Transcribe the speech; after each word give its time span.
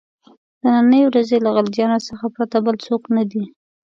د 0.61 0.63
نني 0.75 1.01
ورځې 1.09 1.37
له 1.45 1.49
غلجیانو 1.55 2.05
څخه 2.07 2.25
پرته 2.35 2.57
بل 2.65 2.75
څوک 2.85 3.01
نه 3.15 3.23
دي. 3.31 3.43